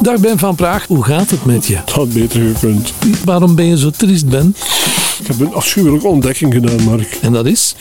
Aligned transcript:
Dag 0.00 0.20
Ben 0.20 0.38
van 0.38 0.54
Praag, 0.54 0.86
hoe 0.86 1.04
gaat 1.04 1.30
het 1.30 1.44
met 1.44 1.66
je? 1.66 1.76
Het 1.76 1.90
had 1.90 2.12
beter 2.12 2.40
gekund. 2.40 2.92
Waarom 3.24 3.54
ben 3.54 3.64
je 3.64 3.78
zo 3.78 3.90
triest, 3.90 4.28
Ben? 4.28 4.56
Ik 5.20 5.26
heb 5.26 5.40
een 5.40 5.54
afschuwelijke 5.54 6.06
ontdekking 6.06 6.52
gedaan, 6.52 6.82
Mark. 6.82 7.18
En 7.22 7.32
dat 7.32 7.46
is? 7.46 7.74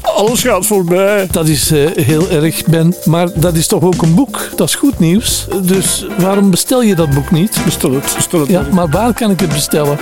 Alles 0.00 0.42
gaat 0.42 0.66
voorbij. 0.66 1.28
Dat 1.30 1.48
is 1.48 1.70
eh, 1.70 1.90
heel 1.94 2.30
erg, 2.30 2.64
Ben. 2.64 2.94
Maar 3.04 3.40
dat 3.40 3.54
is 3.54 3.66
toch 3.66 3.82
ook 3.82 4.02
een 4.02 4.14
boek? 4.14 4.48
Dat 4.56 4.68
is 4.68 4.74
goed 4.74 4.98
nieuws. 4.98 5.46
Dus 5.62 6.06
waarom 6.18 6.50
bestel 6.50 6.82
je 6.82 6.94
dat 6.94 7.10
boek 7.10 7.30
niet? 7.30 7.58
Bestel 7.64 7.92
het, 7.92 8.12
bestel 8.16 8.40
het. 8.40 8.48
Ja, 8.48 8.66
maar 8.72 8.88
waar 8.88 9.14
kan 9.14 9.30
ik 9.30 9.40
het 9.40 9.48
bestellen? 9.48 9.98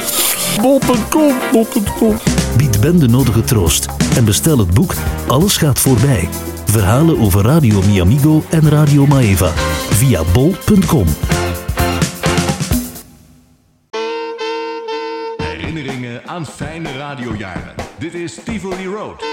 Bol.com, 0.60 1.34
bol.com. 1.52 2.16
Bied 2.56 2.80
Ben 2.80 2.98
de 2.98 3.08
nodige 3.08 3.44
troost 3.44 3.86
en 4.16 4.24
bestel 4.24 4.58
het 4.58 4.74
boek 4.74 4.94
Alles 5.26 5.56
gaat 5.56 5.78
voorbij. 5.78 6.28
Verhalen 6.66 7.18
over 7.18 7.44
Radio 7.44 7.82
Miamigo 7.86 8.44
en 8.50 8.68
Radio 8.68 9.06
Maeva 9.06 9.52
via 9.90 10.22
bol.com. 10.32 11.06
aan 16.34 16.46
fijne 16.46 16.96
radiojaren. 16.96 17.74
Dit 17.98 18.14
is 18.14 18.34
Tivoli 18.44 18.86
Road. 18.86 19.24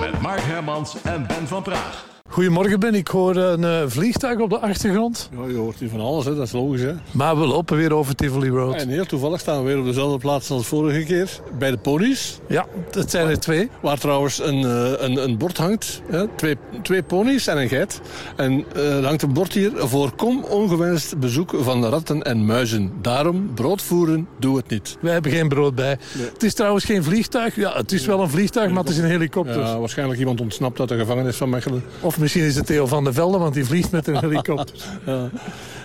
Met 0.00 0.20
Mark 0.20 0.40
Hermans 0.40 1.02
en 1.02 1.26
Ben 1.26 1.48
van 1.48 1.62
Praag. 1.62 2.19
Goedemorgen, 2.32 2.80
Ben. 2.80 2.94
Ik 2.94 3.08
hoor 3.08 3.36
een 3.36 3.64
eh, 3.64 3.82
vliegtuig 3.86 4.38
op 4.38 4.50
de 4.50 4.58
achtergrond. 4.58 5.30
Ja, 5.36 5.46
je 5.46 5.56
hoort 5.56 5.78
hier 5.78 5.88
van 5.88 6.00
alles, 6.00 6.24
hè. 6.24 6.34
dat 6.34 6.46
is 6.46 6.52
logisch. 6.52 6.80
Hè. 6.80 6.92
Maar 7.10 7.38
we 7.38 7.46
lopen 7.46 7.76
weer 7.76 7.94
over 7.94 8.14
Tivoli 8.14 8.48
Road. 8.48 8.74
En 8.74 8.88
heel 8.88 9.06
toevallig 9.06 9.40
staan 9.40 9.58
we 9.58 9.64
weer 9.64 9.78
op 9.78 9.84
dezelfde 9.84 10.18
plaats 10.18 10.50
als 10.50 10.66
vorige 10.66 11.04
keer. 11.04 11.40
Bij 11.58 11.70
de 11.70 11.76
ponies. 11.76 12.38
Ja, 12.48 12.66
het 12.90 13.10
zijn 13.10 13.28
er 13.28 13.40
twee. 13.40 13.68
Waar 13.82 13.98
trouwens 13.98 14.40
een, 14.40 14.64
eh, 14.64 14.92
een, 14.96 15.22
een 15.22 15.38
bord 15.38 15.56
hangt. 15.56 16.02
Hè. 16.10 16.26
Twee, 16.36 16.56
twee 16.82 17.02
ponies 17.02 17.46
en 17.46 17.58
een 17.58 17.68
geit. 17.68 18.00
En 18.36 18.64
eh, 18.74 18.96
er 18.96 19.04
hangt 19.04 19.22
een 19.22 19.32
bord 19.32 19.52
hier. 19.52 19.72
Voorkom 19.74 20.44
ongewenst 20.44 21.18
bezoek 21.18 21.54
van 21.58 21.84
ratten 21.84 22.22
en 22.22 22.46
muizen. 22.46 22.92
Daarom, 23.02 23.54
brood 23.54 23.82
voeren, 23.82 24.28
doe 24.38 24.56
het 24.56 24.68
niet. 24.68 24.96
Wij 25.00 25.12
hebben 25.12 25.32
geen 25.32 25.48
brood 25.48 25.74
bij. 25.74 25.98
Het 26.32 26.42
is 26.42 26.54
trouwens 26.54 26.84
geen 26.84 27.04
vliegtuig. 27.04 27.56
Ja, 27.56 27.72
het 27.72 27.92
is 27.92 28.06
wel 28.06 28.20
een 28.20 28.30
vliegtuig, 28.30 28.70
maar 28.70 28.82
het 28.82 28.92
is 28.92 28.98
een 28.98 29.04
helikopter. 29.04 29.60
Ja, 29.60 29.78
waarschijnlijk 29.78 30.18
iemand 30.18 30.40
ontsnapt 30.40 30.80
uit 30.80 30.88
de 30.88 30.98
gevangenis 30.98 31.36
van 31.36 31.50
Mechelen. 31.50 31.84
Of 32.00 32.18
misschien 32.30 32.50
is 32.50 32.56
het 32.56 32.66
Theo 32.66 32.86
van 32.86 33.04
der 33.04 33.14
Velde, 33.14 33.38
want 33.38 33.54
die 33.54 33.64
vliegt 33.64 33.90
met 33.90 34.06
een 34.06 34.18
helikopter. 34.26 34.76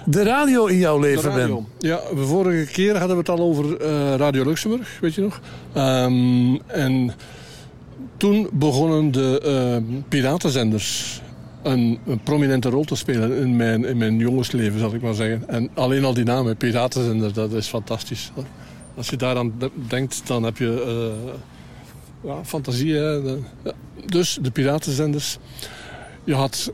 De 0.06 0.24
radio 0.24 0.66
in 0.66 0.78
jouw 0.78 1.00
leven. 1.00 1.34
Ben. 1.34 1.68
Ja, 1.80 2.00
de 2.16 2.26
vorige 2.26 2.72
keer 2.72 2.98
hadden 2.98 3.18
we 3.18 3.18
het 3.18 3.30
al 3.30 3.40
over 3.40 3.78
eh, 3.82 4.16
Radio 4.16 4.44
Luxemburg, 4.44 4.98
weet 5.02 5.14
je 5.16 5.22
nog? 5.22 5.40
Ehm, 5.74 6.56
en 6.68 7.12
toen 8.18 8.50
begonnen 8.54 9.12
de 9.12 9.42
eh, 9.42 9.98
piratenzenders 10.10 11.22
een, 11.64 12.00
een 12.08 12.20
prominente 12.24 12.70
rol 12.70 12.84
te 12.84 12.96
spelen 12.96 13.38
in 13.38 13.56
mijn, 13.56 13.86
in 13.86 13.98
mijn 13.98 14.18
jongensleven, 14.18 14.80
zal 14.80 14.94
ik 14.94 15.02
maar 15.02 15.14
zeggen. 15.14 15.48
En 15.48 15.70
alleen 15.74 16.06
al 16.06 16.14
die 16.14 16.24
namen, 16.24 16.58
piratenzender, 16.58 17.34
dat 17.34 17.52
is 17.54 17.68
fantastisch. 17.68 18.32
Als 18.98 19.10
je 19.10 19.16
daaraan 19.18 19.54
de- 19.60 19.72
denkt, 19.88 20.22
dan 20.28 20.44
heb 20.44 20.58
je 20.58 20.84
eh, 22.24 22.30
ja, 22.30 22.44
fantasie. 22.44 22.94
Hè? 22.94 23.22
De- 23.22 23.40
ja. 23.64 23.72
Dus 24.06 24.38
de 24.42 24.52
piratenzenders. 24.52 25.38
Je 26.26 26.34
had 26.34 26.72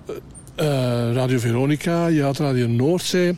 eh, 0.55 0.65
Radio 1.13 1.39
Veronica, 1.39 2.07
je 2.07 2.21
had 2.23 2.37
Radio 2.37 2.67
Noordzee. 2.67 3.37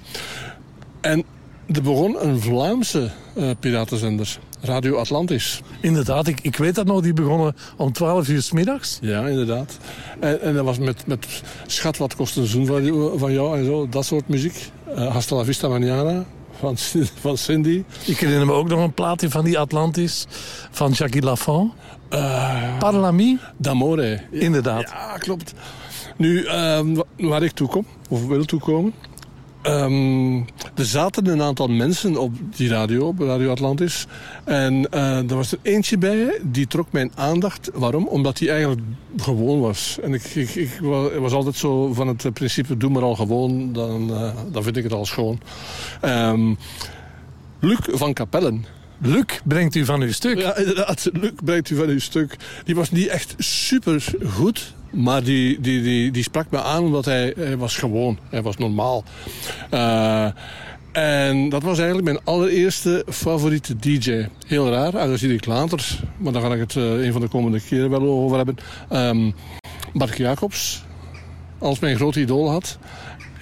En 1.01 1.23
er 1.67 1.81
begon 1.81 2.25
een 2.25 2.39
Vlaamse 2.41 3.11
eh, 3.35 3.49
piratenzender, 3.59 4.39
Radio 4.61 4.95
Atlantis. 4.95 5.61
Inderdaad, 5.81 6.27
ik, 6.27 6.39
ik 6.41 6.55
weet 6.57 6.75
dat 6.75 6.85
nog. 6.85 7.01
Die 7.01 7.13
begonnen 7.13 7.55
om 7.77 7.91
12 7.91 8.27
uur 8.27 8.41
s 8.41 8.51
middags. 8.51 8.97
Ja, 9.01 9.27
inderdaad. 9.27 9.77
En, 10.19 10.41
en 10.41 10.53
dat 10.53 10.65
was 10.65 10.77
met, 10.77 11.07
met 11.07 11.27
Schat, 11.67 11.97
wat 11.97 12.15
kost 12.15 12.37
een 12.37 12.45
zoen 12.45 12.65
van, 12.65 13.11
van 13.19 13.33
jou 13.33 13.57
en 13.57 13.65
zo, 13.65 13.89
dat 13.89 14.05
soort 14.05 14.27
muziek. 14.27 14.71
Eh 14.95 15.11
Hasta 15.13 15.35
la 15.35 15.43
vista 15.43 15.67
mañana 15.67 16.25
van, 16.59 16.77
van 17.21 17.37
Cindy. 17.37 17.83
Ik 18.05 18.17
herinner 18.17 18.45
me 18.45 18.53
ook 18.53 18.67
nog 18.67 18.79
een 18.79 18.93
plaatje 18.93 19.29
van 19.29 19.45
die 19.45 19.59
Atlantis 19.59 20.25
van 20.71 20.91
Jackie 20.91 21.21
Lafont. 21.21 21.73
Eh 22.09 22.77
Parlami, 22.77 23.39
D'amore. 23.57 24.21
inderdaad. 24.31 24.81
Ja, 24.81 25.17
klopt. 25.17 25.53
Nu, 26.17 26.43
ehm, 26.45 26.93
wa- 26.93 27.03
waar 27.17 27.43
ik 27.43 27.51
toe 27.51 27.67
kom, 27.67 27.85
of 28.09 28.27
wil 28.27 28.45
toekomen. 28.45 28.93
ehm 29.61 30.35
er 30.75 30.85
zaten 30.85 31.27
een 31.27 31.41
aantal 31.41 31.67
mensen 31.67 32.17
op 32.17 32.33
die 32.55 32.69
radio, 32.69 33.07
op 33.07 33.19
Radio 33.19 33.51
Atlantis. 33.51 34.07
En 34.43 34.89
eh, 34.91 35.17
er 35.29 35.35
was 35.35 35.51
er 35.51 35.59
eentje 35.61 35.97
bij, 35.97 36.39
die 36.43 36.67
trok 36.67 36.87
mijn 36.91 37.11
aandacht. 37.15 37.69
Waarom? 37.73 38.07
Omdat 38.07 38.39
hij 38.39 38.49
eigenlijk 38.49 38.81
gewoon 39.17 39.59
was. 39.59 39.97
En 40.01 40.13
ik, 40.13 40.23
ik, 40.23 40.49
ik 40.55 40.79
wa- 40.81 41.19
was 41.19 41.31
altijd 41.33 41.55
zo 41.55 41.93
van 41.93 42.07
het 42.07 42.33
principe, 42.33 42.77
doe 42.77 42.89
maar 42.89 43.03
al 43.03 43.15
gewoon, 43.15 43.73
dan, 43.73 44.13
eh, 44.13 44.31
dan 44.51 44.63
vind 44.63 44.77
ik 44.77 44.83
het 44.83 44.93
al 44.93 45.05
schoon. 45.05 45.39
Ehm, 46.01 46.53
Luc 47.59 47.77
van 47.91 48.13
Capellen. 48.13 48.65
Luc 49.05 49.25
brengt 49.43 49.75
u 49.75 49.85
van 49.85 50.01
uw 50.01 50.11
stuk. 50.11 50.39
Ja, 50.39 50.57
inderdaad. 50.57 51.09
Luc 51.13 51.31
brengt 51.43 51.69
u 51.69 51.75
van 51.75 51.87
uw 51.87 51.99
stuk. 51.99 52.37
Die 52.65 52.75
was 52.75 52.91
niet 52.91 53.07
echt 53.07 53.35
super 53.37 54.03
goed. 54.29 54.73
Maar 54.89 55.23
die, 55.23 55.61
die, 55.61 55.81
die, 55.81 56.11
die 56.11 56.23
sprak 56.23 56.45
me 56.49 56.61
aan 56.61 56.83
omdat 56.83 57.05
hij, 57.05 57.33
hij 57.37 57.57
was 57.57 57.77
gewoon. 57.77 58.17
Hij 58.29 58.41
was 58.41 58.57
normaal. 58.57 59.03
Eh, 59.69 60.27
en 60.91 61.49
dat 61.49 61.63
was 61.63 61.77
eigenlijk 61.77 62.07
mijn 62.07 62.19
allereerste 62.23 63.05
favoriete 63.09 63.75
DJ. 63.75 64.27
Heel 64.47 64.69
raar. 64.69 64.93
En 64.93 65.07
daar 65.07 65.17
zie 65.17 65.33
ik 65.33 65.45
later. 65.45 65.99
Maar 66.17 66.33
daar 66.33 66.41
ga 66.41 66.53
ik 66.53 66.59
het 66.59 66.75
eh, 66.75 67.05
een 67.05 67.11
van 67.11 67.21
de 67.21 67.27
komende 67.27 67.59
keren 67.59 67.89
wel 67.89 68.01
over 68.01 68.37
hebben. 68.37 68.57
Mark 69.93 70.17
Jacobs. 70.17 70.83
Als 71.59 71.79
mijn 71.79 71.95
grote 71.95 72.19
idool 72.19 72.49
had. 72.49 72.77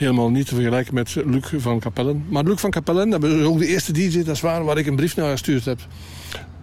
Helemaal 0.02 0.30
niet 0.30 0.48
te 0.48 0.56
vergelijken 0.56 0.94
met 0.94 1.16
Luc 1.26 1.54
van 1.58 1.80
Capellen. 1.80 2.26
Maar 2.30 2.44
Luc 2.44 2.60
van 2.60 2.70
Capellen, 2.70 3.10
dat 3.10 3.24
is 3.24 3.44
ook 3.44 3.60
de 3.60 3.68
eerste 3.68 3.92
DJ, 3.94 4.24
dat 4.24 4.36
is 4.36 4.42
waar, 4.42 4.64
waar 4.64 4.78
ik 4.78 4.86
een 4.86 4.96
brief 4.96 5.16
naar 5.16 5.32
gestuurd 5.32 5.66
heb. 5.66 5.80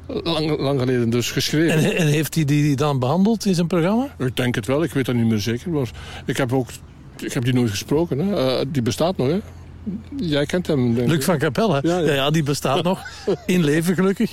Lang, 0.06 0.58
lang 0.58 0.80
geleden 0.80 1.10
dus 1.10 1.30
geschreven. 1.30 1.78
En, 1.78 1.96
en 1.96 2.06
heeft 2.06 2.34
hij 2.34 2.44
die, 2.44 2.76
dan 2.76 2.98
behandeld 2.98 3.44
in 3.46 3.54
zijn 3.54 3.66
programma? 3.66 4.14
Ik 4.18 4.36
denk 4.36 4.54
het 4.54 4.66
wel, 4.66 4.82
ik 4.82 4.92
weet 4.92 5.06
dat 5.06 5.14
niet 5.14 5.26
meer 5.26 5.38
zeker. 5.38 5.70
Maar 5.70 5.90
ik 6.26 6.36
heb, 6.36 6.52
ook, 6.52 6.68
ik 7.18 7.32
heb 7.32 7.44
die 7.44 7.52
nooit 7.52 7.70
gesproken. 7.70 8.18
Hè. 8.18 8.58
Eh, 8.58 8.66
die 8.68 8.82
bestaat 8.82 9.16
nog, 9.16 9.28
hè? 9.28 9.38
Jij 10.16 10.46
kent 10.46 10.66
hem, 10.66 10.94
denk 10.94 11.08
Luc 11.08 11.24
van 11.24 11.38
Capelle? 11.38 11.80
Ja, 11.82 11.98
Ja, 11.98 12.06
ja. 12.06 12.12
ja. 12.12 12.30
die 12.30 12.42
bestaat 12.42 12.82
nog. 12.82 13.02
In 13.46 13.64
leven 13.64 13.94
gelukkig. 13.94 14.32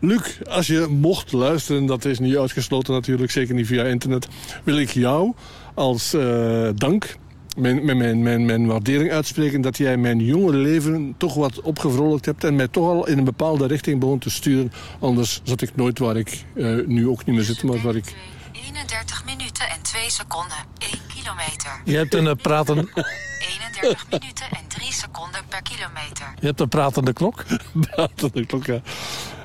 Luc, 0.00 0.38
als 0.48 0.66
je 0.66 0.86
mocht 0.90 1.32
luisteren, 1.32 1.86
dat 1.86 2.04
is 2.04 2.18
niet 2.18 2.36
uitgesloten 2.36 2.94
natuurlijk, 2.94 3.30
zeker 3.30 3.54
niet 3.54 3.66
via 3.66 3.84
internet, 3.84 4.28
wil 4.64 4.78
ik 4.78 4.90
jou 4.90 5.32
als 5.74 6.14
eh, 6.14 6.68
dank, 6.74 7.16
mijn, 7.56 7.84
mijn, 7.84 7.96
mijn, 7.96 8.22
mijn, 8.22 8.44
mijn 8.44 8.66
waardering 8.66 9.12
uitspreken 9.12 9.60
dat 9.60 9.76
jij 9.76 9.96
mijn 9.96 10.18
jonge 10.18 10.52
leven 10.52 11.14
toch 11.16 11.34
wat 11.34 11.60
opgevrolijkt 11.60 12.26
hebt 12.26 12.44
en 12.44 12.56
mij 12.56 12.68
toch 12.68 12.88
al 12.88 13.06
in 13.06 13.18
een 13.18 13.24
bepaalde 13.24 13.66
richting 13.66 14.00
begon 14.00 14.18
te 14.18 14.30
sturen. 14.30 14.72
Anders 15.00 15.40
zat 15.42 15.60
ik 15.60 15.76
nooit 15.76 15.98
waar 15.98 16.16
ik 16.16 16.44
eh, 16.54 16.76
nu 16.86 17.08
ook 17.08 17.24
niet 17.24 17.36
meer 17.36 17.44
zit, 17.44 17.62
maar 17.62 17.80
waar 17.80 17.96
ik... 17.96 18.14
31 18.52 19.24
minuten 19.24 19.68
en 19.68 19.82
2 19.82 20.10
seconden. 20.10 20.56
1 20.78 20.90
kilometer. 21.14 21.80
Je 21.84 21.96
hebt 21.96 22.14
een, 22.14 22.26
eh, 22.26 22.34
praten, 22.34 22.76
31 22.76 24.06
minuten 24.10 24.46
en 24.50 24.68
3 24.68 24.92
seconden 24.92 25.40
per 25.48 25.62
kilometer. 25.62 26.34
je 26.40 26.46
hebt 26.46 26.60
een 26.60 26.68
pratende 26.68 27.12
klok. 27.12 27.44
ik 28.32 28.54
ook, 28.54 28.66
ja, 28.66 28.80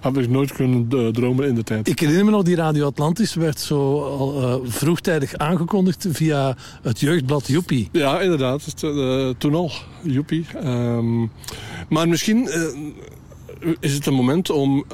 heb 0.01 0.17
ik 0.17 0.29
nooit 0.29 0.53
kunnen 0.53 0.87
eh, 0.89 1.07
dromen 1.07 1.47
in 1.47 1.55
de 1.55 1.63
tijd. 1.63 1.87
Ik 1.87 1.99
herinner 1.99 2.25
me 2.25 2.31
nog, 2.31 2.43
die 2.43 2.55
Radio 2.55 2.85
Atlantis 2.85 3.33
werd 3.33 3.59
zo 3.59 4.03
al 4.03 4.41
eh, 4.41 4.69
vroegtijdig 4.69 5.35
aangekondigd 5.35 6.07
via 6.09 6.55
het 6.81 6.99
jeugdblad 6.99 7.47
Joepie. 7.47 7.89
Ja, 7.91 8.19
inderdaad. 8.19 8.65
Het, 8.65 8.83
eh, 8.83 9.29
toen 9.37 9.55
al. 9.55 9.71
Joepie. 10.01 10.45
Ehm, 10.55 11.19
maar 11.89 12.07
misschien 12.07 12.49
is 13.79 13.93
het 13.93 14.05
een 14.05 14.13
moment 14.13 14.49
om... 14.49 14.85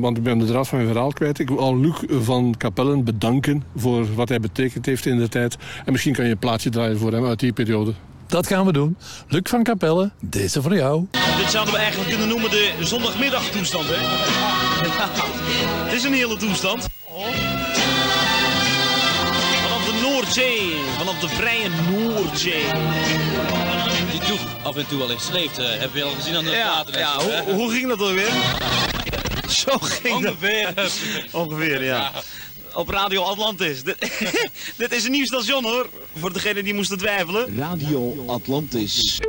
want 0.00 0.16
ik 0.16 0.22
ben 0.22 0.38
de 0.38 0.44
draad 0.44 0.68
van 0.68 0.78
mijn 0.78 0.90
verhaal 0.90 1.12
kwijt. 1.12 1.38
Ik 1.38 1.48
wil 1.48 1.58
al 1.58 1.78
Luc 1.78 1.94
van 2.08 2.54
Capellen 2.58 3.04
bedanken 3.04 3.64
voor 3.76 4.14
wat 4.14 4.28
hij 4.28 4.40
betekend 4.40 4.86
heeft 4.86 5.06
in 5.06 5.18
de 5.18 5.28
tijd. 5.28 5.56
En 5.84 5.92
misschien 5.92 6.12
kan 6.12 6.24
je 6.24 6.30
een 6.30 6.38
plaatje 6.38 6.70
draaien 6.70 6.98
voor 6.98 7.12
hem 7.12 7.24
uit 7.24 7.40
die 7.40 7.52
periode. 7.52 7.92
Dat 8.30 8.46
gaan 8.46 8.66
we 8.66 8.72
doen. 8.72 8.96
Luc 9.28 9.42
van 9.42 9.62
Capelle, 9.62 10.10
deze 10.20 10.62
voor 10.62 10.74
jou. 10.74 11.06
Dit 11.38 11.50
zouden 11.50 11.74
we 11.74 11.80
eigenlijk 11.80 12.10
kunnen 12.10 12.28
noemen 12.28 12.50
de 12.50 12.72
zondagmiddagtoestand, 12.80 13.86
hè? 13.88 13.96
Het 15.84 15.92
is 15.92 16.04
een 16.04 16.12
hele 16.12 16.36
toestand. 16.36 16.86
Vanaf 19.62 19.84
de 19.84 20.00
Noordzee, 20.02 20.74
vanaf 20.98 21.18
de 21.18 21.28
vrije 21.28 21.68
Noordzee. 21.90 22.64
Die 24.10 24.20
toch 24.20 24.40
af 24.62 24.76
en 24.76 24.86
toe 24.86 24.98
wel 24.98 25.10
eens 25.10 25.24
sleeft, 25.24 25.58
eh, 25.58 25.66
hebben 25.68 25.92
we 25.92 26.02
al 26.02 26.14
gezien 26.14 26.36
aan 26.36 26.44
de 26.44 26.50
Ja, 26.50 26.84
ja 26.92 27.14
hoe, 27.18 27.54
hoe 27.54 27.72
ging 27.72 27.88
dat 27.88 28.00
alweer? 28.00 28.32
Zo 29.66 29.78
ging 29.78 30.22
dat. 30.22 30.32
Ongeveer. 30.32 30.74
Ongeveer, 31.32 31.84
ja. 31.84 32.10
Op 32.74 32.88
Radio 32.88 33.22
Atlantis. 33.22 33.82
Dit, 34.76 34.92
is 34.92 35.04
een 35.04 35.10
nieuw 35.10 35.24
station 35.24 35.64
hoor, 35.64 35.88
voor 36.18 36.32
degenen 36.32 36.64
die 36.64 36.74
moesten 36.74 36.98
twijfelen. 36.98 37.56
Radio 37.56 38.24
Atlantis. 38.26 39.20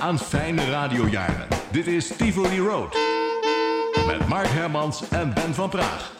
Aan 0.00 0.18
fijne 0.18 0.70
radiojaren. 0.70 1.48
Dit 1.70 1.86
is 1.86 2.06
Tivoli 2.16 2.58
Road. 2.60 2.96
Met 4.06 4.28
Mark 4.28 4.48
Hermans 4.48 5.08
en 5.08 5.34
Ben 5.34 5.54
van 5.54 5.70
Praag. 5.70 6.19